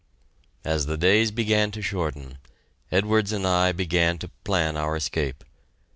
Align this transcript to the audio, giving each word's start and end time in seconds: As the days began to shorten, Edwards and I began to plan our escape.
As 0.65 0.87
the 0.87 0.97
days 0.97 1.29
began 1.29 1.69
to 1.73 1.81
shorten, 1.83 2.39
Edwards 2.91 3.31
and 3.31 3.45
I 3.45 3.71
began 3.71 4.17
to 4.17 4.31
plan 4.43 4.75
our 4.75 4.95
escape. 4.95 5.43